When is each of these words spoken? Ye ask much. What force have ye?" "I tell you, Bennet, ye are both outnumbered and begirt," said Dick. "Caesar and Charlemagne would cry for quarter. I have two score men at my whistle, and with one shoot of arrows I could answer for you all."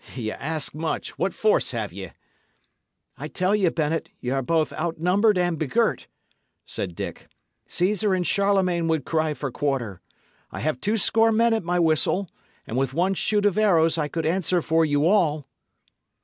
Ye 0.15 0.31
ask 0.31 0.73
much. 0.73 1.15
What 1.19 1.31
force 1.31 1.73
have 1.73 1.93
ye?" 1.93 2.09
"I 3.19 3.27
tell 3.27 3.55
you, 3.55 3.69
Bennet, 3.69 4.09
ye 4.19 4.31
are 4.31 4.41
both 4.41 4.73
outnumbered 4.73 5.37
and 5.37 5.59
begirt," 5.59 6.07
said 6.65 6.95
Dick. 6.95 7.27
"Caesar 7.67 8.15
and 8.15 8.25
Charlemagne 8.25 8.87
would 8.87 9.05
cry 9.05 9.35
for 9.35 9.51
quarter. 9.51 10.01
I 10.49 10.59
have 10.61 10.81
two 10.81 10.97
score 10.97 11.31
men 11.31 11.53
at 11.53 11.61
my 11.63 11.77
whistle, 11.77 12.31
and 12.65 12.77
with 12.77 12.95
one 12.95 13.13
shoot 13.13 13.45
of 13.45 13.59
arrows 13.59 13.99
I 13.99 14.07
could 14.07 14.25
answer 14.25 14.59
for 14.59 14.83
you 14.83 15.05
all." 15.05 15.47